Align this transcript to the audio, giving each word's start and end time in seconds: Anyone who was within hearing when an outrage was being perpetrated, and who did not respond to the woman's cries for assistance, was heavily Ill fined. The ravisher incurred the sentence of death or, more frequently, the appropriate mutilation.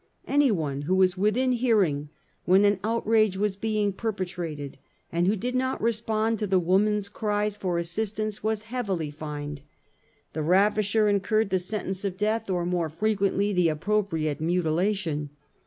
Anyone 0.25 0.81
who 0.81 0.95
was 0.95 1.15
within 1.15 1.51
hearing 1.51 2.09
when 2.45 2.65
an 2.65 2.79
outrage 2.83 3.37
was 3.37 3.55
being 3.55 3.91
perpetrated, 3.93 4.79
and 5.11 5.27
who 5.27 5.35
did 5.35 5.53
not 5.53 5.79
respond 5.79 6.39
to 6.39 6.47
the 6.47 6.57
woman's 6.57 7.07
cries 7.07 7.55
for 7.55 7.77
assistance, 7.77 8.41
was 8.41 8.63
heavily 8.63 9.09
Ill 9.09 9.11
fined. 9.13 9.61
The 10.33 10.41
ravisher 10.41 11.07
incurred 11.07 11.51
the 11.51 11.59
sentence 11.59 12.03
of 12.03 12.17
death 12.17 12.49
or, 12.49 12.65
more 12.65 12.89
frequently, 12.89 13.53
the 13.53 13.69
appropriate 13.69 14.41
mutilation. 14.41 15.29